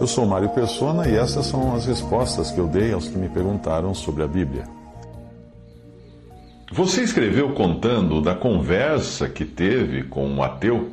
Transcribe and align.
Eu 0.00 0.06
sou 0.06 0.24
Mário 0.24 0.48
Persona 0.48 1.06
e 1.06 1.14
essas 1.14 1.44
são 1.44 1.74
as 1.74 1.84
respostas 1.84 2.50
que 2.50 2.58
eu 2.58 2.66
dei 2.66 2.90
aos 2.90 3.06
que 3.06 3.18
me 3.18 3.28
perguntaram 3.28 3.92
sobre 3.92 4.22
a 4.22 4.26
Bíblia. 4.26 4.64
Você 6.72 7.02
escreveu 7.02 7.50
contando 7.52 8.22
da 8.22 8.34
conversa 8.34 9.28
que 9.28 9.44
teve 9.44 10.04
com 10.04 10.26
um 10.26 10.42
ateu 10.42 10.92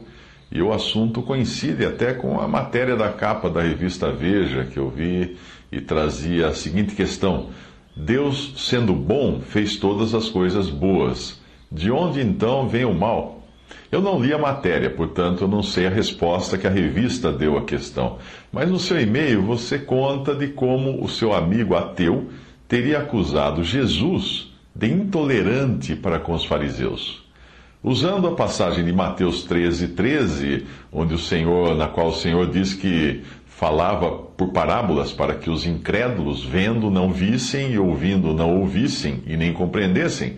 e 0.52 0.62
o 0.62 0.74
assunto 0.74 1.22
coincide 1.22 1.86
até 1.86 2.14
com 2.14 2.38
a 2.38 2.50
matéria 2.50 2.98
da 2.98 3.10
capa 3.10 3.50
da 3.50 3.62
revista 3.62 4.12
Veja 4.12 4.66
que 4.66 4.78
eu 4.78 4.90
vi 4.90 5.38
e 5.72 5.80
trazia 5.80 6.48
a 6.48 6.54
seguinte 6.54 6.94
questão: 6.94 7.48
Deus, 7.96 8.56
sendo 8.58 8.92
bom, 8.92 9.40
fez 9.40 9.78
todas 9.78 10.14
as 10.14 10.28
coisas 10.28 10.70
boas. 10.70 11.40
De 11.72 11.90
onde 11.90 12.20
então 12.20 12.68
vem 12.68 12.84
o 12.84 12.94
mal? 12.94 13.37
Eu 13.92 14.02
não 14.02 14.20
li 14.20 14.34
a 14.34 14.38
matéria, 14.38 14.90
portanto 14.90 15.42
eu 15.42 15.48
não 15.48 15.64
sei 15.64 15.88
a 15.88 15.90
resposta 15.90 16.58
que 16.58 16.68
a 16.68 16.70
revista 16.70 17.32
deu 17.32 17.58
à 17.58 17.64
questão. 17.64 18.18
Mas 18.52 18.70
no 18.70 18.80
seu 18.80 19.00
e-mail 19.00 19.42
você 19.42 19.80
conta 19.80 20.36
de 20.36 20.48
como 20.48 21.04
o 21.04 21.08
seu 21.08 21.34
amigo 21.34 21.76
ateu 21.76 22.30
teria 22.68 23.00
acusado 23.00 23.64
Jesus 23.64 24.52
de 24.76 24.92
intolerante 24.92 25.96
para 25.96 26.20
com 26.20 26.34
os 26.34 26.46
fariseus. 26.46 27.26
Usando 27.84 28.28
a 28.28 28.36
passagem 28.36 28.84
de 28.84 28.92
Mateus 28.92 29.44
13, 29.44 29.90
13, 29.90 30.66
onde 30.92 31.14
o 31.14 31.20
Senhor, 31.20 31.76
na 31.76 31.88
qual 31.88 32.08
o 32.08 32.14
Senhor 32.14 32.50
diz 32.50 32.74
que 32.74 33.24
falava 33.46 34.12
por 34.12 34.52
parábolas 34.52 35.12
para 35.12 35.34
que 35.34 35.50
os 35.50 35.66
incrédulos, 35.66 36.44
vendo, 36.44 36.92
não 36.92 37.12
vissem 37.12 37.72
e 37.72 37.80
ouvindo, 37.80 38.34
não 38.34 38.60
ouvissem 38.60 39.24
e 39.26 39.38
nem 39.38 39.54
compreendessem, 39.54 40.38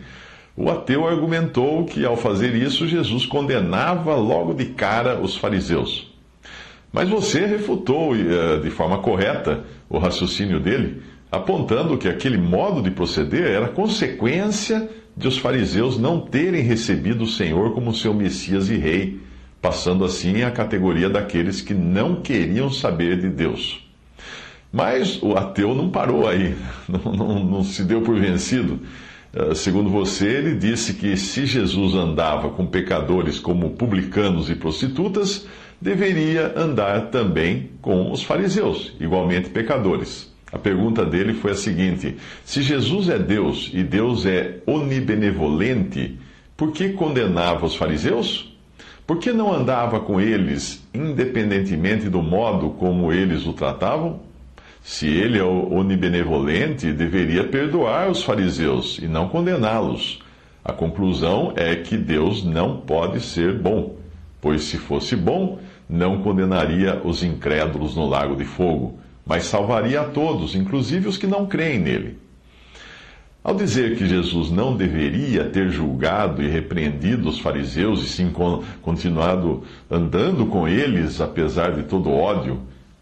o 0.60 0.70
ateu 0.70 1.08
argumentou 1.08 1.86
que 1.86 2.04
ao 2.04 2.18
fazer 2.18 2.54
isso, 2.54 2.86
Jesus 2.86 3.26
condenava 3.26 4.14
logo 4.16 4.54
de 4.54 4.66
cara 4.66 5.18
os 5.18 5.38
fariseus. 5.38 6.12
Mas 6.92 7.08
você 7.08 7.46
refutou 7.46 8.14
eh, 8.14 8.60
de 8.62 8.70
forma 8.70 8.98
correta 8.98 9.64
o 9.90 9.98
raciocínio 9.98 10.60
dele, 10.60 11.02
apontando 11.32 11.98
que 11.98 12.10
aquele 12.10 12.38
modo 12.38 12.82
de 12.82 12.92
proceder 12.92 13.50
era 13.50 13.70
consequência 13.70 14.90
de 15.16 15.30
os 15.30 15.38
fariseus 15.38 15.98
não 15.98 16.20
terem 16.20 16.62
recebido 16.62 17.24
o 17.24 17.30
Senhor 17.30 17.74
como 17.74 17.94
seu 17.94 18.14
Messias 18.14 18.70
e 18.70 18.76
Rei, 18.76 19.18
passando 19.62 20.04
assim 20.04 20.42
à 20.42 20.52
categoria 20.52 21.10
daqueles 21.10 21.62
que 21.62 21.74
não 21.74 22.18
queriam 22.18 22.70
saber 22.70 23.22
de 23.22 23.30
Deus. 23.30 23.88
Mas 24.74 25.24
o 25.24 25.38
ateu 25.38 25.74
não 25.74 25.90
parou 25.90 26.28
aí, 26.28 26.54
não, 26.86 27.14
não, 27.14 27.44
não 27.46 27.64
se 27.64 27.82
deu 27.86 28.02
por 28.02 28.20
vencido. 28.20 28.82
Uh, 29.33 29.53
segundo 29.53 29.89
você, 29.89 30.27
ele 30.27 30.55
disse 30.55 30.95
que 30.95 31.16
se 31.16 31.45
Jesus 31.45 31.94
andava 31.94 32.49
com 32.49 32.66
pecadores 32.66 33.39
como 33.39 33.72
publicanos 33.72 34.49
e 34.49 34.55
prostitutas, 34.55 35.45
deveria 35.80 36.53
andar 36.58 37.09
também 37.09 37.69
com 37.81 38.11
os 38.11 38.23
fariseus, 38.23 38.94
igualmente 39.00 39.50
pecadores. 39.50 40.30
A 40.52 40.57
pergunta 40.57 41.05
dele 41.05 41.33
foi 41.33 41.52
a 41.52 41.55
seguinte: 41.55 42.17
se 42.44 42.62
Jesus 42.62 43.07
é 43.09 43.19
Deus 43.19 43.69
e 43.73 43.84
Deus 43.84 44.25
é 44.25 44.62
onibenevolente, 44.66 46.18
por 46.57 46.72
que 46.72 46.89
condenava 46.89 47.66
os 47.66 47.75
fariseus? 47.75 48.57
Por 49.06 49.18
que 49.18 49.31
não 49.31 49.51
andava 49.51 50.00
com 50.00 50.19
eles, 50.19 50.88
independentemente 50.94 52.09
do 52.09 52.22
modo 52.22 52.72
como 52.72 53.12
eles 53.12 53.45
o 53.45 53.53
tratavam? 53.53 54.22
Se 54.81 55.07
ele 55.07 55.38
é 55.38 55.44
onibenevolente, 55.44 56.91
deveria 56.91 57.44
perdoar 57.44 58.09
os 58.09 58.23
fariseus 58.23 58.97
e 58.97 59.07
não 59.07 59.29
condená-los. 59.29 60.19
A 60.63 60.73
conclusão 60.73 61.53
é 61.56 61.75
que 61.75 61.97
Deus 61.97 62.44
não 62.44 62.78
pode 62.78 63.22
ser 63.22 63.57
bom, 63.57 63.97
pois 64.41 64.63
se 64.63 64.78
fosse 64.78 65.16
bom, 65.16 65.59
não 65.89 66.22
condenaria 66.22 67.01
os 67.03 67.23
incrédulos 67.23 67.95
no 67.95 68.07
lago 68.07 68.35
de 68.35 68.45
fogo 68.45 69.00
mas 69.29 69.45
salvaria 69.45 70.01
a 70.01 70.06
todos, 70.06 70.56
inclusive 70.56 71.07
os 71.07 71.16
que 71.16 71.28
não 71.28 71.45
creem 71.45 71.78
nele. 71.78 72.18
Ao 73.44 73.53
dizer 73.53 73.95
que 73.95 74.07
Jesus 74.07 74.50
não 74.50 74.75
deveria 74.75 75.45
ter 75.45 75.69
julgado 75.69 76.41
e 76.41 76.47
repreendido 76.47 77.29
os 77.29 77.39
fariseus 77.39 78.03
e 78.03 78.09
sim 78.09 78.34
continuado 78.81 79.63
andando 79.89 80.47
com 80.47 80.68
eles, 80.68 81.22
apesar 81.22 81.73
de 81.73 81.84
todo 81.84 82.09
ódio 82.09 82.59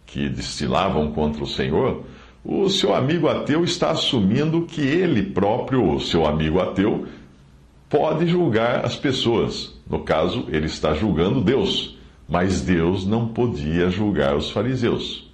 que 0.08 0.28
destilavam 0.28 1.12
contra 1.12 1.44
o 1.44 1.46
Senhor, 1.46 2.02
o 2.44 2.68
seu 2.68 2.94
amigo 2.94 3.28
ateu 3.28 3.62
está 3.62 3.90
assumindo 3.90 4.62
que 4.62 4.80
ele 4.80 5.22
próprio, 5.22 5.94
o 5.94 6.00
seu 6.00 6.26
amigo 6.26 6.60
ateu, 6.60 7.06
pode 7.88 8.26
julgar 8.26 8.84
as 8.84 8.96
pessoas. 8.96 9.74
No 9.88 10.00
caso, 10.00 10.46
ele 10.48 10.66
está 10.66 10.94
julgando 10.94 11.42
Deus, 11.42 11.96
mas 12.28 12.62
Deus 12.62 13.06
não 13.06 13.28
podia 13.28 13.90
julgar 13.90 14.34
os 14.34 14.50
fariseus. 14.50 15.30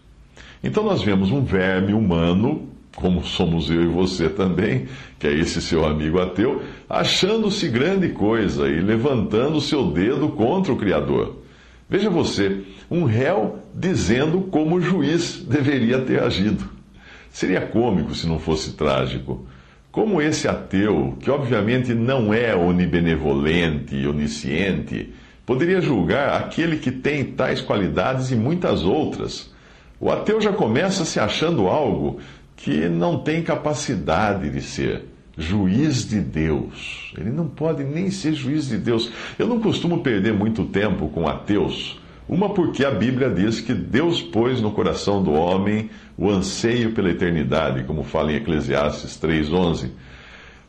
Então 0.62 0.82
nós 0.82 1.02
vemos 1.02 1.30
um 1.30 1.44
verme 1.44 1.92
humano, 1.92 2.68
como 2.96 3.24
somos 3.24 3.70
eu 3.70 3.82
e 3.82 3.86
você 3.86 4.28
também, 4.28 4.86
que 5.18 5.26
é 5.26 5.32
esse 5.32 5.60
seu 5.60 5.84
amigo 5.86 6.20
ateu, 6.20 6.62
achando-se 6.88 7.68
grande 7.68 8.08
coisa 8.08 8.68
e 8.68 8.80
levantando 8.80 9.60
seu 9.60 9.86
dedo 9.86 10.30
contra 10.30 10.72
o 10.72 10.76
Criador. 10.76 11.43
Veja 11.88 12.08
você, 12.10 12.62
um 12.90 13.04
réu 13.04 13.58
dizendo 13.74 14.42
como 14.42 14.76
o 14.76 14.80
juiz 14.80 15.44
deveria 15.44 16.00
ter 16.00 16.22
agido. 16.22 16.68
Seria 17.30 17.60
cômico 17.60 18.14
se 18.14 18.26
não 18.26 18.38
fosse 18.38 18.72
trágico. 18.72 19.46
Como 19.90 20.20
esse 20.20 20.48
ateu, 20.48 21.16
que 21.20 21.30
obviamente 21.30 21.94
não 21.94 22.32
é 22.34 22.54
onibenevolente 22.54 23.94
e 23.94 24.06
onisciente, 24.06 25.12
poderia 25.46 25.80
julgar 25.80 26.40
aquele 26.40 26.78
que 26.78 26.90
tem 26.90 27.24
tais 27.24 27.60
qualidades 27.60 28.30
e 28.30 28.36
muitas 28.36 28.82
outras 28.82 29.54
o 30.04 30.10
ateu 30.10 30.38
já 30.40 30.52
começa 30.52 31.04
se 31.04 31.18
achando 31.18 31.66
algo 31.66 32.18
que 32.56 32.90
não 32.90 33.18
tem 33.20 33.42
capacidade 33.42 34.50
de 34.50 34.60
ser 34.60 35.04
juiz 35.36 36.08
de 36.08 36.20
Deus. 36.20 37.12
Ele 37.18 37.30
não 37.30 37.46
pode 37.46 37.84
nem 37.84 38.10
ser 38.10 38.34
juiz 38.34 38.68
de 38.68 38.78
Deus. 38.78 39.10
Eu 39.38 39.46
não 39.46 39.60
costumo 39.60 40.00
perder 40.00 40.32
muito 40.32 40.64
tempo 40.64 41.08
com 41.08 41.28
ateus. 41.28 41.98
Uma 42.28 42.50
porque 42.50 42.84
a 42.84 42.90
Bíblia 42.90 43.28
diz 43.28 43.60
que 43.60 43.74
Deus 43.74 44.22
pôs 44.22 44.60
no 44.60 44.70
coração 44.70 45.22
do 45.22 45.32
homem 45.32 45.90
o 46.16 46.30
anseio 46.30 46.92
pela 46.92 47.10
eternidade, 47.10 47.84
como 47.84 48.02
fala 48.02 48.32
em 48.32 48.36
Eclesiastes 48.36 49.16
3:11. 49.18 49.90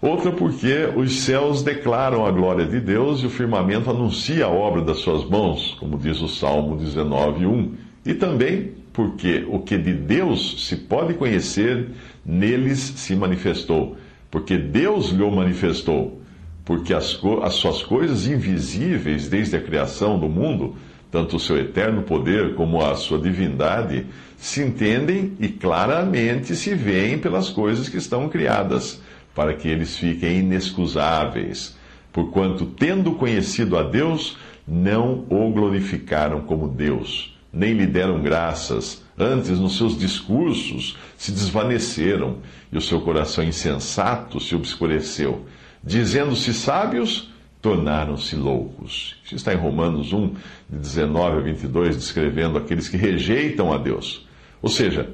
Outra 0.01 0.31
porque 0.31 0.89
os 0.95 1.21
céus 1.21 1.63
declaram 1.63 2.25
a 2.25 2.31
glória 2.31 2.65
de 2.65 2.79
Deus 2.79 3.21
e 3.21 3.25
o 3.25 3.29
firmamento 3.29 3.89
anuncia 3.89 4.45
a 4.45 4.49
obra 4.49 4.81
das 4.81 4.97
suas 4.97 5.23
mãos, 5.23 5.77
como 5.79 5.97
diz 5.97 6.21
o 6.21 6.27
Salmo 6.27 6.75
19:1. 6.75 7.71
E 8.05 8.13
também 8.13 8.71
porque 8.91 9.45
o 9.49 9.59
que 9.59 9.77
de 9.77 9.93
Deus 9.93 10.67
se 10.67 10.75
pode 10.75 11.13
conhecer, 11.13 11.89
neles 12.25 12.79
se 12.79 13.15
manifestou. 13.15 13.97
Porque 14.35 14.57
Deus 14.57 15.11
lhe 15.11 15.23
manifestou. 15.31 16.21
Porque 16.65 16.93
as, 16.93 17.17
as 17.41 17.53
suas 17.53 17.81
coisas 17.81 18.27
invisíveis 18.27 19.29
desde 19.29 19.55
a 19.55 19.61
criação 19.61 20.19
do 20.19 20.27
mundo, 20.27 20.75
tanto 21.09 21.37
o 21.37 21.39
seu 21.39 21.57
eterno 21.57 22.01
poder 22.01 22.53
como 22.53 22.83
a 22.83 22.95
sua 22.95 23.17
divindade, 23.17 24.05
se 24.35 24.61
entendem 24.61 25.37
e 25.39 25.47
claramente 25.47 26.53
se 26.53 26.75
veem 26.75 27.17
pelas 27.17 27.49
coisas 27.49 27.87
que 27.87 27.95
estão 27.95 28.27
criadas, 28.27 29.01
para 29.33 29.53
que 29.53 29.69
eles 29.69 29.97
fiquem 29.97 30.39
inexcusáveis. 30.39 31.77
Porquanto, 32.11 32.65
tendo 32.65 33.13
conhecido 33.13 33.77
a 33.77 33.83
Deus, 33.83 34.37
não 34.67 35.25
o 35.29 35.49
glorificaram 35.49 36.41
como 36.41 36.67
Deus 36.67 37.33
nem 37.55 37.71
lhe 37.71 37.87
deram 37.87 38.21
graças. 38.21 39.04
Antes, 39.17 39.59
nos 39.59 39.77
seus 39.77 39.97
discursos, 39.97 40.97
se 41.17 41.31
desvaneceram 41.31 42.39
e 42.71 42.77
o 42.77 42.81
seu 42.81 42.99
coração 42.99 43.43
insensato 43.43 44.39
se 44.39 44.53
obscureceu. 44.53 45.45
Dizendo-se 45.81 46.53
sábios, 46.53 47.31
tornaram-se 47.61 48.35
loucos. 48.35 49.15
Isso 49.23 49.35
está 49.35 49.53
em 49.53 49.57
Romanos 49.57 50.11
1, 50.11 50.27
de 50.69 50.77
19 50.77 51.37
a 51.37 51.41
22, 51.41 51.95
descrevendo 51.95 52.57
aqueles 52.57 52.89
que 52.89 52.97
rejeitam 52.97 53.71
a 53.71 53.77
Deus. 53.77 54.27
Ou 54.61 54.69
seja, 54.69 55.09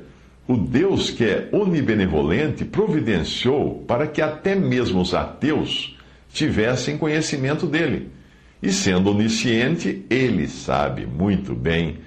o 0.48 0.58
Deus 0.58 1.12
que 1.12 1.24
é 1.24 1.50
onibenevolente 1.52 2.66
providenciou 2.66 3.84
para 3.88 4.08
que 4.08 4.22
até 4.22 4.56
mesmo 4.56 5.00
os 5.00 5.14
ateus 5.14 5.96
tivessem 6.34 6.98
conhecimento 6.98 7.66
dele 7.66 8.10
E 8.64 8.72
sendo 8.72 9.12
onisciente, 9.12 10.06
ele 10.10 10.48
sabe 10.48 11.06
muito 11.06 11.54
bem 11.54 12.00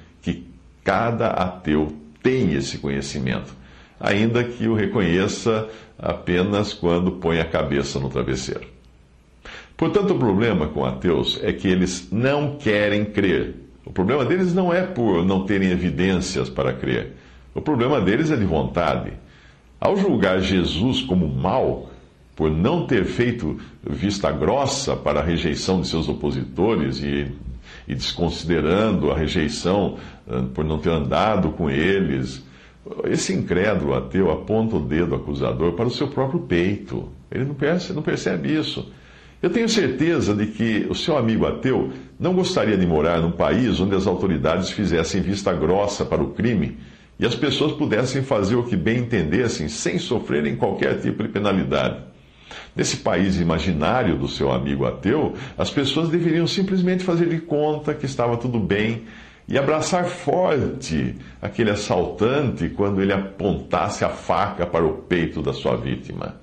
cada 0.85 1.29
ateu 1.29 1.93
tem 2.23 2.53
esse 2.53 2.79
conhecimento, 2.79 3.53
ainda 3.99 4.45
que 4.45 4.69
o 4.69 4.75
reconheça 4.75 5.69
apenas 5.99 6.73
quando 6.73 7.13
põe 7.13 7.41
a 7.41 7.45
cabeça 7.45 7.99
no 7.99 8.11
travesseiro. 8.11 8.69
Portanto, 9.77 10.13
o 10.13 10.19
problema 10.19 10.69
com 10.69 10.85
ateus 10.85 11.41
é 11.43 11.53
que 11.53 11.67
eles 11.67 12.09
não 12.13 12.57
querem 12.57 13.05
crer. 13.05 13.57
O 13.85 13.91
problema 13.91 14.25
deles 14.25 14.55
não 14.55 14.73
é 14.73 14.83
por 14.83 15.25
não 15.25 15.45
terem 15.45 15.71
evidências 15.71 16.49
para 16.49 16.73
crer. 16.73 17.15
O 17.55 17.61
problema 17.61 18.01
deles 18.01 18.31
é 18.31 18.37
de 18.37 18.45
vontade. 18.45 19.13
Ao 19.81 19.97
julgar 19.97 20.41
Jesus 20.41 21.03
como 21.03 21.29
mal, 21.29 21.91
por 22.35 22.51
não 22.51 22.87
ter 22.87 23.05
feito 23.05 23.61
vista 23.83 24.31
grossa 24.31 24.97
para 24.97 25.21
a 25.21 25.25
rejeição 25.25 25.81
de 25.81 25.89
seus 25.89 26.09
opositores 26.09 27.01
e, 27.01 27.31
e 27.87 27.95
desconsiderando 27.95 29.11
a 29.11 29.17
rejeição 29.17 29.97
ah, 30.29 30.45
por 30.55 30.65
não 30.65 30.79
ter 30.79 30.91
andado 30.91 31.51
com 31.51 31.71
eles, 31.71 32.45
esse 33.05 33.33
incrédulo 33.33 33.95
ateu 33.95 34.31
aponta 34.31 34.77
o 34.77 34.81
dedo 34.81 35.15
acusador 35.15 35.73
para 35.73 35.87
o 35.87 35.91
seu 35.91 36.09
próprio 36.09 36.41
peito. 36.41 37.09
Ele 37.31 37.45
não 37.45 37.55
percebe, 37.55 37.95
não 37.95 38.03
percebe 38.03 38.55
isso. 38.55 38.93
Eu 39.43 39.51
tenho 39.51 39.69
certeza 39.69 40.35
de 40.35 40.47
que 40.47 40.87
o 40.89 40.95
seu 40.95 41.17
amigo 41.17 41.47
ateu 41.47 41.91
não 42.19 42.35
gostaria 42.35 42.77
de 42.77 42.87
morar 42.87 43.21
num 43.21 43.33
país 43.33 43.81
onde 43.81 43.95
as 43.95 44.07
autoridades 44.07 44.71
fizessem 44.71 45.21
vista 45.21 45.53
grossa 45.53 46.05
para 46.05 46.23
o 46.23 46.31
crime 46.31 46.79
e 47.19 47.27
as 47.27 47.35
pessoas 47.35 47.73
pudessem 47.73 48.23
fazer 48.23 48.57
o 48.57 48.65
que 48.65 48.77
bem 48.77 49.01
entendessem 49.01 49.69
sem 49.69 49.99
sofrerem 49.99 50.57
qualquer 50.57 51.01
tipo 51.01 51.23
de 51.23 51.29
penalidade. 51.29 52.03
Nesse 52.75 52.99
país 52.99 53.41
imaginário 53.41 54.17
do 54.17 54.29
seu 54.29 54.51
amigo 54.51 54.85
ateu, 54.87 55.35
as 55.57 55.71
pessoas 55.71 56.09
deveriam 56.09 56.47
simplesmente 56.47 57.05
fazer 57.05 57.29
de 57.29 57.39
conta 57.39 57.95
que 57.95 58.07
estava 58.07 58.37
tudo 58.37 58.59
bem 58.59 59.05
e 59.47 59.59
abraçar 59.59 60.05
forte 60.05 61.15
aquele 61.41 61.71
assaltante 61.71 62.69
quando 62.71 63.03
ele 63.03 63.13
apontasse 63.13 64.05
a 64.05 64.09
faca 64.09 64.67
para 64.67 64.85
o 64.85 64.95
peito 64.95 65.43
da 65.43 65.53
sua 65.53 65.77
vítima. 65.77 66.37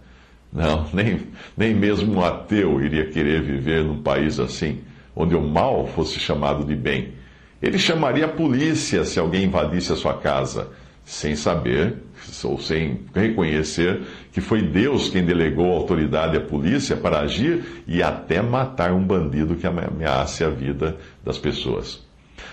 Não, 0.54 0.86
nem, 0.94 1.28
nem 1.58 1.74
mesmo 1.74 2.14
um 2.14 2.24
ateu 2.24 2.82
iria 2.82 3.10
querer 3.10 3.42
viver 3.42 3.84
num 3.84 4.02
país 4.02 4.40
assim, 4.40 4.82
onde 5.16 5.36
o 5.36 5.42
mal 5.42 5.88
fosse 5.88 6.20
chamado 6.20 6.64
de 6.64 6.76
bem. 6.76 7.14
Ele 7.62 7.78
chamaria 7.78 8.26
a 8.26 8.30
polícia 8.30 9.04
se 9.06 9.20
alguém 9.20 9.46
invadisse 9.46 9.94
a 9.94 9.96
sua 9.96 10.16
casa 10.16 10.70
sem 11.06 11.36
saber 11.36 11.96
ou 12.44 12.60
sem 12.60 13.02
reconhecer 13.14 14.02
que 14.32 14.40
foi 14.40 14.62
Deus 14.62 15.10
quem 15.10 15.26
delegou 15.26 15.72
autoridade 15.72 16.38
à 16.38 16.42
polícia 16.42 16.96
para 16.96 17.20
agir 17.20 17.84
e 17.86 18.02
até 18.02 18.42
matar 18.42 18.94
um 18.94 19.04
bandido 19.04 19.56
que 19.56 19.68
ameace 19.68 20.44
a 20.44 20.50
vida 20.50 20.98
das 21.24 21.38
pessoas. 21.38 22.02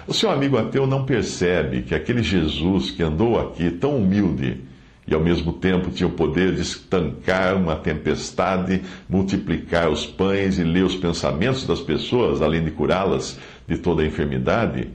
O 0.07 0.13
seu 0.13 0.31
amigo 0.31 0.59
ateu 0.59 0.87
não 0.87 1.05
percebe 1.05 1.83
que 1.83 1.95
aquele 1.95 2.23
Jesus 2.23 2.91
que 2.91 3.03
andou 3.03 3.39
aqui 3.39 3.71
tão 3.71 3.97
humilde 3.97 4.61
e 5.07 5.15
ao 5.15 5.21
mesmo 5.21 5.55
tempo 5.55 5.91
tinha 5.91 6.07
o 6.07 6.13
poder 6.13 6.55
de 6.55 6.61
estancar 6.61 7.57
uma 7.57 7.77
tempestade, 7.77 8.83
multiplicar 9.09 9.89
os 9.89 10.05
pães 10.05 10.59
e 10.59 10.65
ler 10.65 10.85
os 10.85 10.97
pensamentos 10.97 11.67
das 11.67 11.81
pessoas, 11.81 12.43
além 12.43 12.63
de 12.63 12.71
curá-las 12.71 13.39
de 13.67 13.79
toda 13.79 14.03
a 14.03 14.07
enfermidade, 14.07 14.89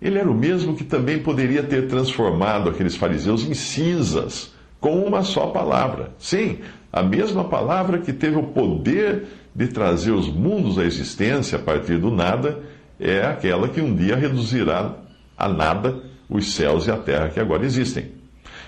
ele 0.00 0.18
era 0.18 0.30
o 0.30 0.34
mesmo 0.34 0.74
que 0.74 0.84
também 0.84 1.18
poderia 1.18 1.62
ter 1.62 1.88
transformado 1.88 2.70
aqueles 2.70 2.94
fariseus 2.96 3.44
em 3.44 3.52
cinzas 3.52 4.54
com 4.80 5.02
uma 5.04 5.22
só 5.22 5.48
palavra. 5.48 6.10
Sim, 6.18 6.58
a 6.92 7.02
mesma 7.02 7.44
palavra 7.44 7.98
que 7.98 8.12
teve 8.12 8.36
o 8.36 8.44
poder 8.44 9.26
de 9.54 9.68
trazer 9.68 10.12
os 10.12 10.28
mundos 10.28 10.78
à 10.78 10.84
existência 10.84 11.58
a 11.58 11.60
partir 11.60 11.98
do 11.98 12.10
nada 12.10 12.60
é 12.98 13.24
aquela 13.24 13.68
que 13.68 13.80
um 13.80 13.94
dia 13.94 14.16
reduzirá 14.16 14.94
a 15.36 15.48
nada 15.48 16.02
os 16.28 16.52
céus 16.52 16.86
e 16.86 16.90
a 16.90 16.96
terra 16.96 17.28
que 17.28 17.40
agora 17.40 17.64
existem. 17.64 18.12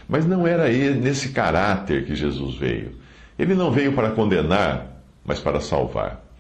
Mas 0.09 0.27
não 0.27 0.47
era 0.47 0.69
nesse 0.69 1.31
caráter 1.31 2.05
que 2.05 2.15
Jesus 2.15 2.57
veio. 2.57 2.93
Ele 3.39 3.55
não 3.55 3.71
veio 3.71 3.93
para 3.93 4.11
condenar, 4.11 5.03
mas 5.25 5.39
para 5.39 5.61
salvar 5.61 6.31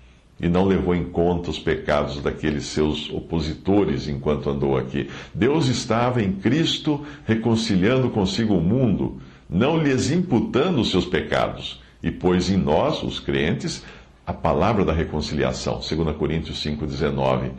e 0.40 0.48
não 0.48 0.64
levou 0.64 0.94
em 0.94 1.04
conta 1.04 1.50
os 1.50 1.58
pecados 1.58 2.20
daqueles 2.22 2.64
seus 2.64 3.10
opositores 3.10 4.08
enquanto 4.08 4.48
andou 4.48 4.76
aqui. 4.76 5.08
Deus 5.34 5.68
estava 5.68 6.22
em 6.22 6.32
Cristo 6.32 7.04
reconciliando 7.26 8.08
consigo 8.08 8.54
o 8.54 8.60
mundo, 8.60 9.20
não 9.50 9.76
lhes 9.76 10.10
imputando 10.10 10.80
os 10.80 10.90
seus 10.90 11.06
pecados, 11.06 11.82
e 12.02 12.10
pôs 12.10 12.50
em 12.50 12.56
nós, 12.56 13.02
os 13.02 13.18
crentes, 13.18 13.84
a 14.26 14.32
palavra 14.32 14.84
da 14.84 14.92
reconciliação, 14.92 15.80
2 15.80 16.16
Coríntios 16.16 16.64
5,19. 16.64 17.50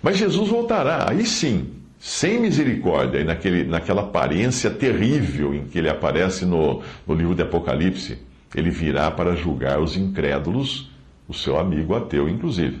Mas 0.00 0.18
Jesus 0.18 0.48
voltará, 0.48 1.10
aí 1.10 1.26
sim, 1.26 1.70
sem 1.98 2.40
misericórdia, 2.40 3.18
e 3.18 3.24
naquele, 3.24 3.64
naquela 3.64 4.02
aparência 4.02 4.70
terrível 4.70 5.54
em 5.54 5.66
que 5.66 5.78
ele 5.78 5.88
aparece 5.88 6.46
no, 6.46 6.82
no 7.06 7.14
livro 7.14 7.34
de 7.34 7.42
Apocalipse. 7.42 8.18
Ele 8.54 8.70
virá 8.70 9.10
para 9.10 9.34
julgar 9.34 9.80
os 9.80 9.96
incrédulos 9.96 10.90
o 11.28 11.34
seu 11.34 11.58
amigo 11.58 11.94
ateu, 11.94 12.28
inclusive. 12.28 12.80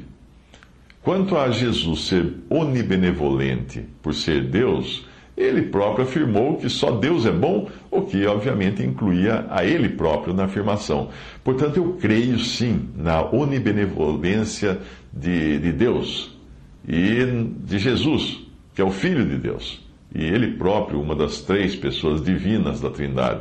Quanto 1.02 1.36
a 1.36 1.50
Jesus 1.50 2.06
ser 2.06 2.34
onibenevolente 2.48 3.84
por 4.02 4.14
ser 4.14 4.44
Deus, 4.44 5.06
ele 5.36 5.62
próprio 5.62 6.04
afirmou 6.04 6.58
que 6.58 6.68
só 6.68 6.90
Deus 6.90 7.24
é 7.24 7.32
bom, 7.32 7.68
o 7.90 8.02
que 8.02 8.26
obviamente 8.26 8.82
incluía 8.82 9.46
a 9.48 9.64
ele 9.64 9.88
próprio 9.88 10.34
na 10.34 10.44
afirmação. 10.44 11.08
Portanto, 11.42 11.78
eu 11.78 11.96
creio 12.00 12.38
sim 12.38 12.90
na 12.96 13.22
onibenevolência 13.22 14.78
de, 15.12 15.58
de 15.58 15.72
Deus 15.72 16.38
e 16.86 17.24
de 17.64 17.78
Jesus, 17.78 18.40
que 18.74 18.82
é 18.82 18.84
o 18.84 18.90
Filho 18.90 19.24
de 19.24 19.38
Deus, 19.38 19.82
e 20.14 20.22
ele 20.22 20.52
próprio, 20.52 21.00
uma 21.00 21.14
das 21.14 21.40
três 21.40 21.74
pessoas 21.74 22.22
divinas 22.22 22.80
da 22.80 22.90
Trindade. 22.90 23.40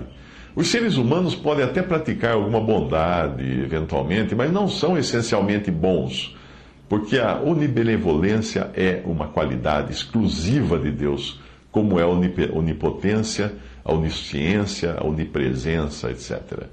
Os 0.56 0.68
seres 0.68 0.96
humanos 0.98 1.36
podem 1.36 1.64
até 1.64 1.82
praticar 1.82 2.34
alguma 2.34 2.60
bondade, 2.60 3.44
eventualmente, 3.44 4.36
mas 4.36 4.52
não 4.52 4.68
são 4.68 4.98
essencialmente 4.98 5.72
bons, 5.72 6.36
porque 6.88 7.18
a 7.18 7.42
onibenevolência 7.42 8.70
é 8.76 9.02
uma 9.06 9.28
qualidade 9.28 9.92
exclusiva 9.92 10.78
de 10.78 10.92
Deus, 10.92 11.41
como 11.72 12.00
é 12.00 12.04
a 12.04 12.08
onipotência, 12.08 13.54
a 13.84 13.94
onisciência, 13.94 14.96
a 15.00 15.06
onipresença, 15.06 16.12
etc. 16.12 16.68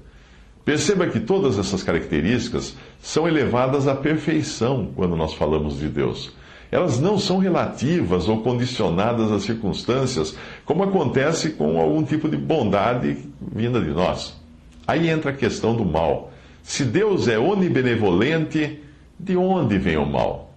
Perceba 0.65 1.07
que 1.07 1.19
todas 1.19 1.57
essas 1.57 1.81
características 1.81 2.75
são 3.01 3.27
elevadas 3.27 3.87
à 3.87 3.95
perfeição 3.95 4.91
quando 4.95 5.15
nós 5.15 5.33
falamos 5.33 5.79
de 5.79 5.87
Deus. 5.87 6.31
Elas 6.71 6.99
não 6.99 7.17
são 7.17 7.39
relativas 7.39 8.27
ou 8.27 8.41
condicionadas 8.41 9.31
às 9.31 9.43
circunstâncias, 9.43 10.35
como 10.65 10.83
acontece 10.83 11.51
com 11.51 11.79
algum 11.79 12.03
tipo 12.03 12.29
de 12.29 12.37
bondade 12.37 13.17
vinda 13.41 13.81
de 13.81 13.89
nós. 13.89 14.39
Aí 14.85 15.09
entra 15.09 15.31
a 15.31 15.35
questão 15.35 15.75
do 15.75 15.83
mal. 15.83 16.31
Se 16.61 16.83
Deus 16.83 17.27
é 17.27 17.39
onibenevolente, 17.39 18.79
de 19.19 19.35
onde 19.35 19.77
vem 19.77 19.97
o 19.97 20.05
mal? 20.05 20.48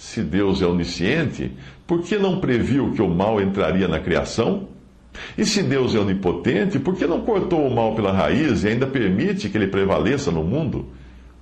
Se 0.00 0.22
Deus 0.22 0.62
é 0.62 0.66
onisciente, 0.66 1.52
por 1.86 2.02
que 2.02 2.16
não 2.16 2.40
previu 2.40 2.90
que 2.92 3.02
o 3.02 3.06
mal 3.06 3.38
entraria 3.38 3.86
na 3.86 4.00
criação? 4.00 4.66
E 5.36 5.44
se 5.44 5.62
Deus 5.62 5.94
é 5.94 5.98
onipotente, 5.98 6.78
por 6.78 6.96
que 6.96 7.06
não 7.06 7.20
cortou 7.20 7.66
o 7.66 7.74
mal 7.74 7.94
pela 7.94 8.10
raiz 8.10 8.64
e 8.64 8.68
ainda 8.68 8.86
permite 8.86 9.50
que 9.50 9.58
ele 9.58 9.66
prevaleça 9.66 10.30
no 10.30 10.42
mundo? 10.42 10.86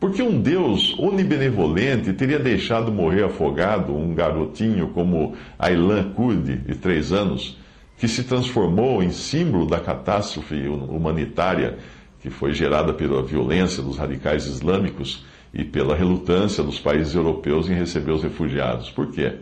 Porque 0.00 0.20
um 0.20 0.40
Deus 0.40 0.98
onibenevolente 0.98 2.12
teria 2.12 2.40
deixado 2.40 2.90
morrer 2.90 3.22
afogado 3.22 3.96
um 3.96 4.12
garotinho 4.12 4.88
como 4.88 5.34
Aylan 5.56 6.10
Kurdi, 6.10 6.56
de 6.56 6.74
três 6.74 7.12
anos, 7.12 7.56
que 7.96 8.08
se 8.08 8.24
transformou 8.24 9.00
em 9.04 9.10
símbolo 9.10 9.66
da 9.66 9.78
catástrofe 9.78 10.66
humanitária 10.66 11.78
que 12.20 12.28
foi 12.28 12.52
gerada 12.52 12.92
pela 12.92 13.22
violência 13.22 13.80
dos 13.84 13.96
radicais 13.98 14.46
islâmicos 14.46 15.24
e 15.52 15.64
pela 15.64 15.96
relutância 15.96 16.62
dos 16.62 16.78
países 16.78 17.14
europeus 17.14 17.68
em 17.68 17.74
receber 17.74 18.12
os 18.12 18.22
refugiados. 18.22 18.90
Por 18.90 19.10
quê? 19.10 19.36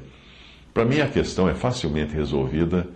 Para 0.73 0.85
mim, 0.85 1.01
a 1.01 1.09
questão 1.09 1.49
é 1.49 1.55
facilmente 1.55 2.15
resolvida 2.15 2.87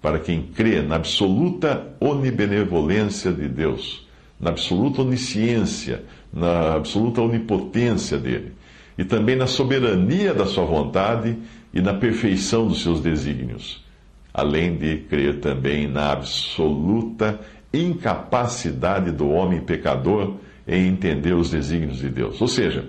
para 0.00 0.18
quem 0.18 0.42
crê 0.42 0.80
na 0.82 0.96
absoluta 0.96 1.94
onibenevolência 1.98 3.32
de 3.32 3.48
Deus, 3.48 4.06
na 4.38 4.50
absoluta 4.50 5.02
onisciência, 5.02 6.04
na 6.32 6.74
absoluta 6.74 7.20
onipotência 7.20 8.18
dele, 8.18 8.52
e 8.96 9.04
também 9.04 9.34
na 9.36 9.46
soberania 9.46 10.32
da 10.32 10.46
sua 10.46 10.64
vontade 10.64 11.36
e 11.74 11.80
na 11.80 11.94
perfeição 11.94 12.68
dos 12.68 12.82
seus 12.82 13.00
desígnios, 13.00 13.84
além 14.32 14.76
de 14.76 14.98
crer 14.98 15.40
também 15.40 15.88
na 15.88 16.12
absoluta 16.12 17.40
incapacidade 17.72 19.10
do 19.10 19.28
homem 19.28 19.60
pecador 19.60 20.36
em 20.66 20.88
entender 20.88 21.32
os 21.34 21.50
desígnios 21.50 21.98
de 21.98 22.08
Deus. 22.08 22.40
Ou 22.40 22.48
seja, 22.48 22.84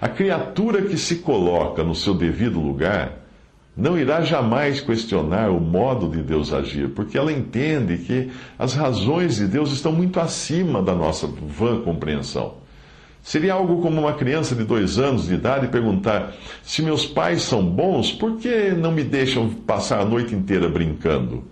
a 0.00 0.08
criatura 0.08 0.82
que 0.82 0.96
se 0.96 1.16
coloca 1.16 1.84
no 1.84 1.94
seu 1.94 2.14
devido 2.14 2.60
lugar 2.60 3.20
não 3.76 3.98
irá 3.98 4.20
jamais 4.20 4.80
questionar 4.80 5.50
o 5.50 5.60
modo 5.60 6.08
de 6.08 6.22
Deus 6.22 6.52
agir, 6.52 6.90
porque 6.90 7.16
ela 7.16 7.32
entende 7.32 7.98
que 7.98 8.30
as 8.58 8.74
razões 8.74 9.36
de 9.36 9.46
Deus 9.46 9.72
estão 9.72 9.92
muito 9.92 10.18
acima 10.18 10.82
da 10.82 10.94
nossa 10.94 11.26
vã 11.26 11.80
compreensão. 11.80 12.54
Seria 13.22 13.54
algo 13.54 13.80
como 13.80 14.00
uma 14.00 14.14
criança 14.14 14.54
de 14.54 14.64
dois 14.64 14.98
anos 14.98 15.26
de 15.28 15.34
idade 15.34 15.68
perguntar: 15.68 16.32
se 16.62 16.82
meus 16.82 17.06
pais 17.06 17.42
são 17.42 17.64
bons, 17.64 18.12
por 18.12 18.38
que 18.38 18.70
não 18.70 18.90
me 18.90 19.04
deixam 19.04 19.48
passar 19.50 20.00
a 20.00 20.04
noite 20.04 20.34
inteira 20.34 20.68
brincando? 20.68 21.44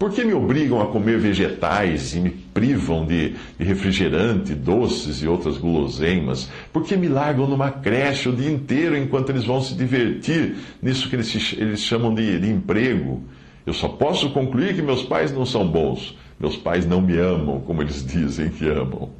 Por 0.00 0.10
que 0.10 0.24
me 0.24 0.32
obrigam 0.32 0.80
a 0.80 0.86
comer 0.86 1.18
vegetais 1.18 2.14
e 2.14 2.20
me 2.20 2.30
privam 2.30 3.04
de, 3.04 3.34
refrigerante, 3.58 4.54
doces 4.54 5.22
e 5.22 5.28
outras 5.28 5.58
guloseimas? 5.58 6.48
Por 6.72 6.84
que 6.84 6.96
me 6.96 7.06
largam 7.06 7.46
numa 7.46 7.70
creche 7.70 8.26
o 8.26 8.32
dia 8.32 8.50
inteiro 8.50 8.96
enquanto 8.96 9.28
eles 9.28 9.44
vão 9.44 9.60
se 9.60 9.74
divertir 9.74 10.54
nisso 10.80 11.06
que 11.06 11.16
eles, 11.16 11.54
eles 11.54 11.82
chamam 11.82 12.14
de, 12.14 12.40
de 12.40 12.48
emprego? 12.48 13.22
Eu 13.66 13.74
só 13.74 13.88
posso 13.88 14.30
concluir 14.30 14.74
que 14.74 14.80
meus 14.80 15.02
pais 15.02 15.32
não 15.32 15.44
são 15.44 15.68
bons. 15.68 16.16
Meus 16.40 16.56
pais 16.56 16.86
não 16.86 17.02
me 17.02 17.18
amam 17.18 17.60
como 17.60 17.82
eles 17.82 18.00
dizem 18.02 18.48
que 18.48 18.66
amam. 18.66 19.10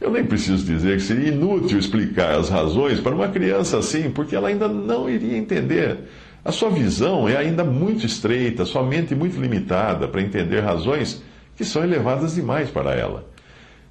Eu 0.00 0.12
nem 0.12 0.24
preciso 0.24 0.64
dizer 0.64 0.96
que 0.98 1.02
seria 1.02 1.30
inútil 1.32 1.76
explicar 1.76 2.38
as 2.38 2.48
razões 2.48 3.00
para 3.00 3.16
uma 3.16 3.26
criança 3.26 3.78
assim, 3.78 4.08
porque 4.12 4.36
ela 4.36 4.46
ainda 4.46 4.68
não 4.68 5.10
iria 5.10 5.36
entender. 5.36 5.98
A 6.44 6.52
sua 6.52 6.70
visão 6.70 7.28
é 7.28 7.36
ainda 7.36 7.62
muito 7.62 8.06
estreita, 8.06 8.64
sua 8.64 8.82
mente 8.82 9.14
muito 9.14 9.38
limitada 9.38 10.08
para 10.08 10.22
entender 10.22 10.60
razões 10.60 11.22
que 11.54 11.64
são 11.64 11.84
elevadas 11.84 12.34
demais 12.34 12.70
para 12.70 12.94
ela. 12.94 13.26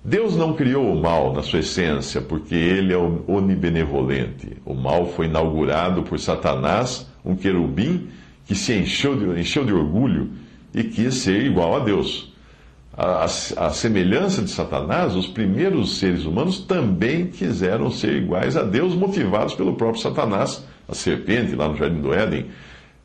Deus 0.03 0.36
não 0.36 0.53
criou 0.53 0.91
o 0.91 1.00
mal 1.00 1.34
na 1.34 1.44
sua 1.44 1.60
essência 1.60 2.22
porque 2.22 2.56
ele 2.56 2.94
é 2.94 2.98
onibenevolente. 2.98 4.58
O 4.65 4.74
mal 4.74 5.08
foi 5.08 5.27
inaugurado 5.27 6.03
por 6.03 6.20
Satanás, 6.20 7.06
um 7.24 7.36
querubim 7.36 8.08
que 8.46 8.56
se 8.56 8.74
encheu 8.74 9.15
de, 9.15 9.39
encheu 9.39 9.63
de 9.63 9.74
orgulho 9.74 10.32
e 10.74 10.84
quis 10.84 11.15
ser 11.15 11.46
igual 11.46 11.75
a 11.75 11.79
Deus. 11.79 12.34
A, 12.98 13.22
a, 13.22 13.24
a, 13.25 13.70
semelhança 13.70 14.41
de 14.41 14.50
Satanás, 14.50 15.15
os 15.15 15.27
primeiros 15.27 16.00
seres 16.00 16.25
humanos 16.25 16.60
também 16.60 17.27
quiseram 17.27 17.91
ser 17.91 18.15
iguais 18.15 18.58
a 18.58 18.63
Deus, 18.63 18.96
motivados 18.96 19.53
pelo 19.53 19.75
próprio 19.75 20.01
Satanás, 20.01 20.65
a 20.89 20.96
serpente 20.96 21.55
lá 21.55 21.67
no 21.69 21.77
Jardim 21.77 22.01
do 22.01 22.13
Éden, 22.13 22.48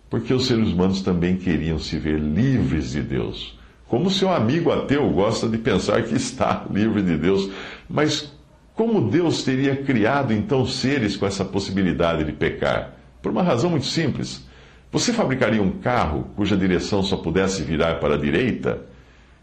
porque 0.08 0.32
os 0.32 0.46
seres 0.46 0.68
humanos 0.68 1.02
também 1.02 1.36
queriam 1.36 1.78
se 1.78 1.98
ver 1.98 2.18
livres 2.18 2.92
de 2.92 3.02
Deus. 3.02 3.58
Como 3.86 4.10
seu 4.10 4.32
amigo 4.32 4.72
ateu 4.72 5.08
gosta 5.10 5.48
de 5.48 5.58
pensar 5.58 6.02
que 6.02 6.14
está 6.14 6.64
livre 6.72 7.02
de 7.02 7.16
Deus, 7.16 7.50
mas 7.88 8.32
como 8.74 9.08
Deus 9.08 9.42
teria 9.42 9.76
criado 9.76 10.32
então 10.32 10.66
seres 10.66 11.16
com 11.16 11.26
essa 11.26 11.44
possibilidade 11.44 12.24
de 12.24 12.32
pecar? 12.32 12.94
Por 13.22 13.30
uma 13.30 13.42
razão 13.42 13.70
muito 13.70 13.86
simples. 13.86 14.44
Você 14.90 15.12
fabricaria 15.12 15.62
um 15.62 15.78
carro 15.78 16.30
cuja 16.36 16.56
direção 16.56 17.02
só 17.02 17.16
pudesse 17.16 17.62
virar 17.62 18.00
para 18.00 18.14
a 18.14 18.18
direita? 18.18 18.82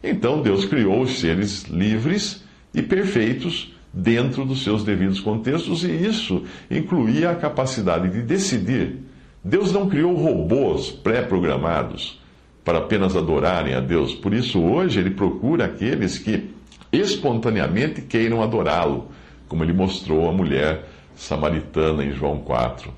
Então 0.03 0.41
Deus 0.41 0.65
criou 0.65 1.01
os 1.01 1.19
seres 1.19 1.63
livres 1.63 2.43
e 2.74 2.81
perfeitos 2.81 3.74
dentro 3.93 4.45
dos 4.45 4.63
seus 4.63 4.83
devidos 4.83 5.19
contextos, 5.19 5.83
e 5.83 5.91
isso 5.91 6.43
incluía 6.69 7.31
a 7.31 7.36
capacidade 7.36 8.10
de 8.10 8.21
decidir. 8.21 9.00
Deus 9.43 9.71
não 9.71 9.89
criou 9.89 10.15
robôs 10.15 10.91
pré-programados 10.91 12.21
para 12.63 12.77
apenas 12.77 13.15
adorarem 13.15 13.74
a 13.74 13.79
Deus. 13.79 14.13
Por 14.13 14.33
isso, 14.33 14.62
hoje, 14.62 15.00
ele 15.00 15.10
procura 15.12 15.65
aqueles 15.65 16.17
que 16.17 16.51
espontaneamente 16.91 18.01
queiram 18.01 18.41
adorá-lo, 18.41 19.10
como 19.48 19.63
ele 19.63 19.74
mostrou 19.74 20.29
à 20.29 20.31
mulher 20.31 20.88
samaritana 21.15 22.03
em 22.03 22.12
João 22.12 22.39
4. 22.39 22.93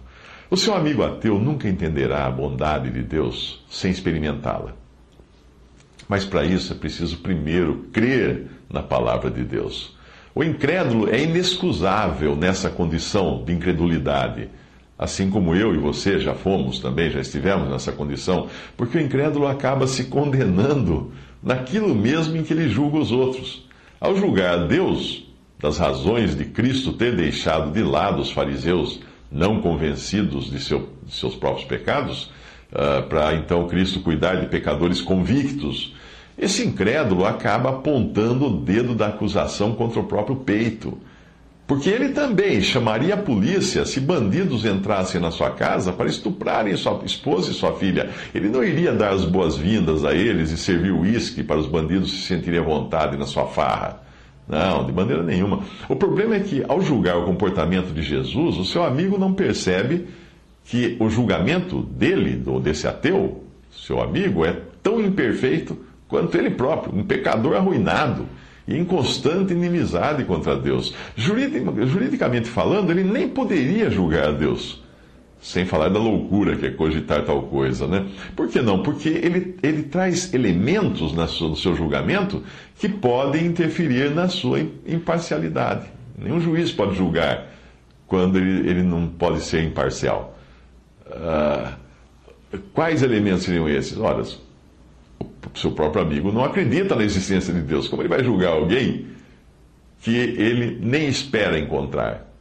O 0.50 0.58
seu 0.58 0.76
amigo 0.76 1.02
ateu 1.04 1.40
nunca 1.40 1.68
entenderá 1.68 2.28
a 2.28 2.32
bondade 2.32 2.92
de 2.92 3.02
Deus 3.02 3.64
sem 3.70 3.90
experimentá-la. 3.90 4.76
Mas 6.08 6.26
para 6.26 6.46
isso 6.46 6.74
é 6.74 6.76
preciso 6.76 7.18
primeiro 7.18 7.88
crer 7.92 8.48
na 8.70 8.84
palavra 8.84 9.32
de 9.32 9.44
Deus. 9.44 9.98
O 10.36 10.44
incrédulo 10.44 11.10
é 11.10 11.22
inexcusável 11.22 12.36
nessa 12.36 12.70
condição 12.70 13.44
de 13.44 13.54
incredulidade, 13.54 14.50
assim 14.98 15.30
como 15.30 15.56
eu 15.56 15.76
e 15.76 15.78
você 15.78 16.20
já 16.20 16.34
fomos 16.34 16.80
também, 16.80 17.12
já 17.12 17.20
estivemos 17.20 17.70
nessa 17.70 17.92
condição, 17.92 18.48
porque 18.76 18.98
o 18.98 19.02
incrédulo 19.02 19.48
acaba 19.48 19.86
se 19.86 20.06
condenando 20.06 21.12
naquilo 21.42 21.94
mesmo 21.94 22.36
em 22.36 22.44
que 22.44 22.54
ele 22.54 22.68
julga 22.68 22.98
os 22.98 23.12
outros. 23.12 23.68
Ao 24.00 24.16
julgar 24.16 24.68
Deus, 24.68 25.32
das 25.60 25.78
razões 25.78 26.36
de 26.36 26.46
Cristo 26.46 26.94
ter 26.94 27.16
deixado 27.16 27.72
de 27.72 27.84
lado 27.84 28.22
os 28.22 28.32
fariseus 28.32 29.00
não 29.32 29.62
convencidos 29.62 30.52
de, 30.52 30.60
seu, 30.60 30.90
de 31.06 31.14
seus 31.14 31.36
próprios 31.36 31.66
pecados, 31.66 32.32
uh, 32.72 33.08
para 33.08 33.34
então 33.36 33.68
Cristo 33.68 34.02
cuidar 34.02 34.36
de 34.36 34.48
pecadores 34.48 35.00
convictos. 35.00 35.96
Esse 36.38 36.66
incrédulo 36.66 37.26
acaba 37.26 37.70
apontando 37.70 38.48
o 38.48 38.58
dedo 38.58 38.96
da 38.96 39.08
acusação 39.08 39.74
contra 39.74 40.00
o 40.00 40.06
próprio 40.06 40.38
peito. 40.38 40.98
Porque 41.66 41.90
ele 41.90 42.10
também 42.10 42.62
chamaria 42.62 43.14
a 43.14 43.18
polícia 43.18 43.86
se 43.86 44.00
bandidos 44.00 44.66
entrassem 44.66 45.22
na 45.22 45.32
sua 45.32 45.52
casa 45.52 45.94
para 45.94 46.10
estuprarem 46.10 46.76
sua 46.76 47.02
esposa 47.06 47.52
e 47.52 47.54
sua 47.54 47.74
filha. 47.74 48.10
Ele 48.36 48.50
não 48.50 48.64
iria 48.64 48.92
dar 48.92 49.14
as 49.14 49.24
boas-vindas 49.24 50.04
a 50.04 50.14
eles 50.14 50.52
e 50.52 50.58
servir 50.58 50.92
uísque 50.92 51.42
para 51.42 51.60
os 51.60 51.68
bandidos 51.68 52.12
se 52.12 52.28
sentirem 52.28 52.60
à 52.60 52.64
vontade 52.64 53.16
na 53.16 53.26
sua 53.26 53.46
farra. 53.46 54.02
Não, 54.48 54.86
de 54.86 54.92
maneira 54.92 55.24
nenhuma. 55.24 55.62
O 55.88 55.96
problema 55.96 56.36
é 56.36 56.42
que, 56.42 56.64
ao 56.68 56.82
julgar 56.82 57.18
o 57.18 57.24
comportamento 57.24 57.94
de 57.94 58.02
Jesus, 58.02 58.58
o 58.58 58.66
seu 58.66 58.84
amigo 58.84 59.18
não 59.18 59.34
percebe 59.34 60.08
que 60.66 60.98
o 61.00 61.10
julgamento 61.10 61.82
dele, 61.82 62.36
do, 62.36 62.60
desse 62.60 62.88
ateu, 62.88 63.42
seu 63.72 64.02
amigo, 64.02 64.44
é 64.46 64.60
tão 64.82 65.00
imperfeito 65.00 65.78
quanto 66.14 66.38
ele 66.38 66.52
próprio, 66.52 66.96
um 66.96 67.04
pecador 67.04 67.56
arruinado 67.56 68.28
e 68.68 68.78
em 68.78 68.86
constante 68.86 69.52
inimizade 69.52 70.24
contra 70.26 70.56
Deus. 70.56 70.94
Juridicamente 71.16 72.48
falando, 72.48 72.92
ele 72.92 73.04
nem 73.04 73.28
poderia 73.28 73.90
julgar 73.90 74.28
a 74.28 74.32
Deus. 74.32 74.80
Sem 75.42 75.66
falar 75.66 75.90
da 75.90 75.98
loucura 75.98 76.56
que 76.56 76.68
é 76.68 76.70
cogitar 76.70 77.26
tal 77.26 77.42
coisa, 77.42 77.88
né? 77.88 78.06
Por 78.36 78.48
que 78.48 78.62
não? 78.62 78.84
Porque 78.84 79.10
ele, 79.10 79.58
ele 79.64 79.82
traz 79.82 80.32
elementos 80.36 81.14
no 81.14 81.56
seu 81.56 81.76
julgamento 81.76 82.44
que 82.78 82.88
podem 82.88 83.48
interferir 83.48 84.12
na 84.12 84.30
sua 84.30 84.60
imparcialidade. 84.86 85.88
Nenhum 86.16 86.40
juiz 86.40 86.72
pode 86.72 86.96
julgar 86.96 87.48
quando 88.06 88.38
ele, 88.38 88.70
ele 88.70 88.84
não 88.84 89.08
pode 89.08 89.42
ser 89.42 89.64
imparcial. 89.64 90.38
Uh, 91.08 91.74
quais 92.72 93.02
elementos 93.02 93.46
seriam 93.46 93.68
esses? 93.68 93.98
Ora, 93.98 94.24
o 95.20 95.58
seu 95.58 95.72
próprio 95.72 96.02
amigo 96.02 96.32
não 96.32 96.44
acredita 96.44 96.96
na 96.96 97.04
existência 97.04 97.54
de 97.54 97.62
Deus. 97.62 97.88
Como 97.88 98.02
ele 98.02 98.10
vai 98.10 98.24
julgar 98.24 98.54
alguém 98.54 99.08
que 100.02 100.16
ele 100.16 100.80
nem 100.82 101.08
espera 101.08 101.60
encontrar? 101.60 102.34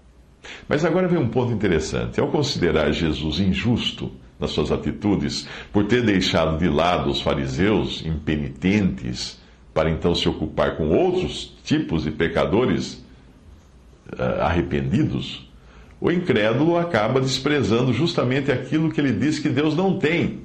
Mas 0.69 0.85
agora 0.85 1.09
vem 1.09 1.19
um 1.19 1.29
ponto 1.29 1.53
interessante. 1.53 2.21
Ao 2.21 2.29
considerar 2.29 2.93
Jesus 2.93 3.39
injusto 3.39 4.11
nas 4.39 4.51
suas 4.51 4.73
atitudes, 4.73 5.47
por 5.73 5.85
ter 5.87 6.03
deixado 6.03 6.59
de 6.59 6.69
lado 6.69 7.11
os 7.11 7.21
fariseus 7.21 8.05
impenitentes, 8.05 9.41
para 9.73 9.89
então 9.89 10.15
se 10.15 10.29
ocupar 10.29 10.77
com 10.77 10.89
outros 10.91 11.57
tipos 11.65 12.03
de 12.03 12.11
pecadores 12.11 12.95
uh, 14.13 14.43
arrependidos, 14.43 15.49
o 16.01 16.11
incrédulo 16.11 16.77
acaba 16.77 17.21
desprezando 17.21 17.93
justamente 17.93 18.51
aquilo 18.51 18.91
que 18.91 19.01
ele 19.01 19.13
diz 19.13 19.39
que 19.39 19.49
Deus 19.49 19.77
não 19.77 19.99
tem. 19.99 20.41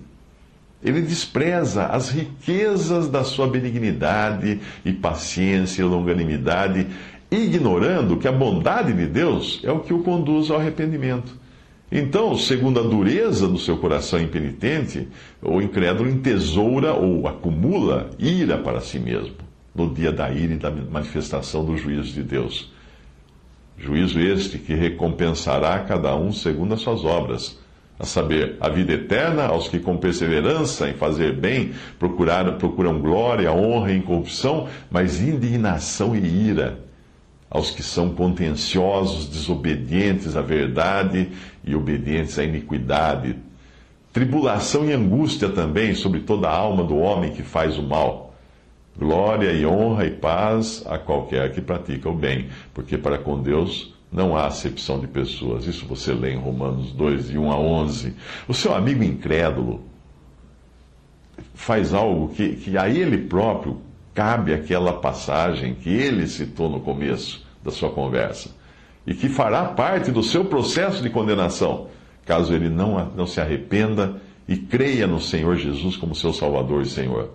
Ele 0.84 1.02
despreza 1.02 1.88
as 1.88 2.10
riquezas 2.10 3.10
da 3.10 3.24
sua 3.24 3.48
benignidade 3.48 4.60
e 4.86 4.94
paciência 4.94 5.82
e 5.82 5.86
longanimidade 5.86 6.88
ignorando 7.32 8.18
que 8.18 8.28
a 8.28 8.32
bondade 8.32 8.94
de 8.94 9.06
Deus 9.06 9.60
é 9.64 9.72
o 9.72 9.80
que 9.80 9.94
o 9.94 10.04
conduz 10.04 10.50
ao 10.50 10.60
arrependimento. 10.60 11.36
Então, 11.92 12.38
segundo 12.38 12.80
a 12.80 12.84
dureza 12.84 13.48
do 13.48 13.58
seu 13.58 13.78
coração 13.78 14.20
impenitente, 14.20 15.08
o 15.42 15.62
incrédulo 15.62 16.10
entesoura 16.10 16.94
ou 16.94 17.28
acumula 17.28 18.10
ira 18.20 18.58
para 18.58 18.82
si 18.82 19.00
mesmo, 19.00 19.36
no 19.74 19.94
dia 19.94 20.12
da 20.12 20.30
ira 20.30 20.54
e 20.54 20.58
da 20.58 20.70
manifestação 20.70 21.64
do 21.64 21.78
juízo 21.78 22.14
de 22.14 22.24
Deus. 22.24 22.72
Juízo 23.78 24.20
este 24.20 24.58
que 24.58 24.74
recompensará 24.74 25.80
cada 25.80 26.16
um 26.16 26.32
segundo 26.32 26.74
as 26.74 26.82
suas 26.82 27.06
obras, 27.06 27.58
a 28.00 28.06
saber, 28.06 28.58
a 28.60 28.70
vida 28.70 28.94
eterna 28.94 29.48
aos 29.48 29.68
que 29.68 29.80
com 29.80 29.98
perseverança 29.98 30.88
em 30.88 30.94
fazer 30.94 31.34
bem 31.34 31.74
procuram, 31.98 32.58
procuram 32.58 33.00
glória, 33.00 33.52
honra 33.52 33.92
e 33.92 33.98
incorrupção, 33.98 34.68
mas 34.90 35.20
indignação 35.20 36.16
e 36.16 36.20
ira 36.20 36.80
aos 37.50 37.72
que 37.72 37.82
são 37.82 38.14
contenciosos, 38.14 39.28
desobedientes 39.28 40.36
à 40.36 40.42
verdade 40.42 41.30
e 41.64 41.74
obedientes 41.74 42.38
à 42.38 42.44
iniquidade. 42.44 43.36
Tribulação 44.14 44.86
e 44.86 44.94
angústia 44.94 45.50
também 45.50 45.96
sobre 45.96 46.20
toda 46.20 46.48
a 46.48 46.56
alma 46.56 46.84
do 46.84 46.98
homem 46.98 47.32
que 47.32 47.44
faz 47.44 47.78
o 47.78 47.84
mal. 47.84 48.36
Glória 48.98 49.52
e 49.52 49.66
honra 49.66 50.06
e 50.06 50.12
paz 50.12 50.84
a 50.88 50.98
qualquer 50.98 51.52
que 51.54 51.62
pratica 51.62 52.10
o 52.10 52.16
bem, 52.16 52.50
porque 52.74 52.98
para 52.98 53.18
com 53.18 53.42
Deus 53.42 53.97
não 54.12 54.36
há 54.36 54.48
acepção 54.48 55.00
de 55.00 55.08
pessoas. 55.08 55.66
Isso 55.66 55.86
você 55.86 56.14
lê 56.14 56.34
em 56.34 56.38
Romanos 56.38 56.92
2, 56.94 57.30
de 57.30 57.38
1 57.38 57.52
a 57.52 57.60
11. 57.60 58.14
O 58.48 58.54
seu 58.54 58.74
amigo 58.74 59.04
incrédulo 59.04 59.82
faz 61.54 61.94
algo 61.94 62.30
que, 62.30 62.56
que 62.56 62.78
a 62.78 62.90
ele 62.90 63.18
próprio 63.18 63.82
cabe 64.14 64.54
aquela 64.54 64.94
passagem 64.94 65.76
que 65.76 65.90
ele 65.90 66.28
citou 66.28 66.70
no 66.70 66.80
começo 66.80 67.46
da 67.64 67.72
sua 67.72 67.90
conversa. 67.90 68.56
e 69.06 69.14
que 69.14 69.30
fará 69.30 69.64
parte 69.64 70.12
do 70.12 70.22
seu 70.22 70.44
processo 70.44 71.02
de 71.02 71.10
condenação, 71.10 71.88
caso 72.26 72.54
ele 72.54 72.68
não, 72.68 73.10
não 73.16 73.26
se 73.26 73.40
arrependa 73.40 74.22
e 74.46 74.58
creia 74.58 75.08
no 75.08 75.22
Senhor 75.22 75.56
Jesus 75.56 75.96
como 75.96 76.14
seu 76.14 76.34
Salvador 76.34 76.82
e 76.82 76.86
Senhor. 76.86 77.32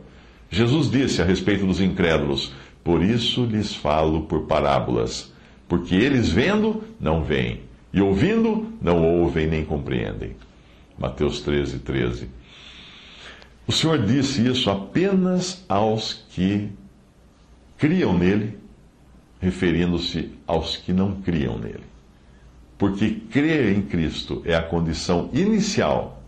Jesus 0.50 0.90
disse 0.90 1.22
a 1.22 1.24
respeito 1.24 1.64
dos 1.64 1.80
incrédulos: 1.80 2.52
Por 2.84 3.02
isso 3.02 3.46
lhes 3.46 3.74
falo 3.74 4.24
por 4.24 4.42
parábolas, 4.42 5.31
porque 5.72 5.94
eles 5.94 6.28
vendo, 6.28 6.84
não 7.00 7.24
veem, 7.24 7.62
e 7.94 8.02
ouvindo, 8.02 8.74
não 8.78 9.02
ouvem 9.02 9.46
nem 9.46 9.64
compreendem. 9.64 10.36
Mateus 10.98 11.40
13, 11.40 11.78
13. 11.78 12.28
O 13.66 13.72
Senhor 13.72 14.04
disse 14.04 14.46
isso 14.46 14.70
apenas 14.70 15.64
aos 15.66 16.26
que 16.28 16.68
criam 17.78 18.12
nele 18.12 18.58
referindo-se 19.40 20.32
aos 20.46 20.76
que 20.76 20.92
não 20.92 21.22
criam 21.22 21.58
nele. 21.58 21.84
Porque 22.76 23.08
crer 23.30 23.74
em 23.74 23.80
Cristo 23.80 24.42
é 24.44 24.54
a 24.54 24.62
condição 24.62 25.30
inicial 25.32 26.22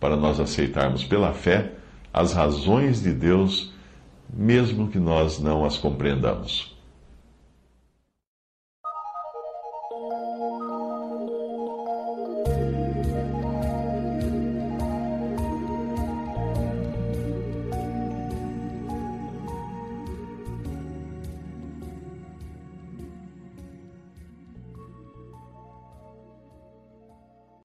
para 0.00 0.16
nós 0.16 0.40
aceitarmos 0.40 1.04
pela 1.04 1.32
fé 1.32 1.74
as 2.12 2.32
razões 2.32 3.00
de 3.04 3.12
Deus, 3.12 3.72
mesmo 4.28 4.88
que 4.88 4.98
nós 4.98 5.38
não 5.38 5.64
as 5.64 5.76
compreendamos. 5.76 6.76